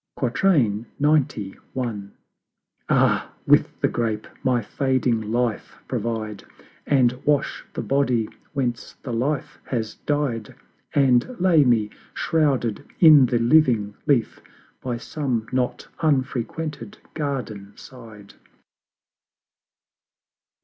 [0.17, 1.63] XCI.
[2.89, 6.43] Ah, with the Grape my fading life provide,
[6.87, 10.55] And wash the Body whence the Life has died,
[10.95, 14.39] And lay me, shrouded in the living Leaf,
[14.81, 18.33] By some not unfrequented Garden side.